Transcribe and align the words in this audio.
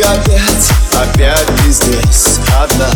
Опять, 0.00 0.70
опять 0.94 1.46
ты 1.56 1.72
здесь 1.72 2.38
одна 2.56 2.88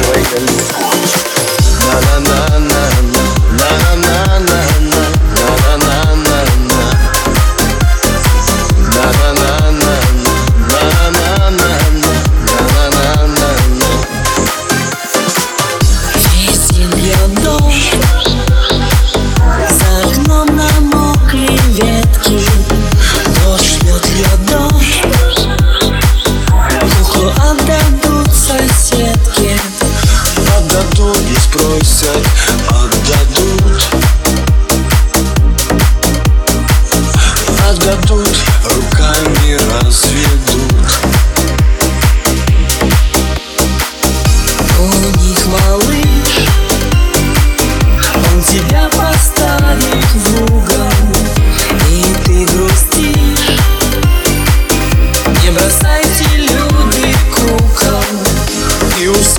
Первый 0.00 0.24
голос. 0.78 1.14
На-на-на-на-на, 1.86 3.24
на-на-на. 3.52 4.09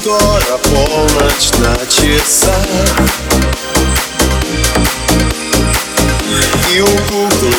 скоро 0.02 0.58
полночь 0.64 1.52
на 1.60 1.76
часах. 1.86 2.66
И 6.74 6.82
у 6.82 6.88
куклы 6.88 7.54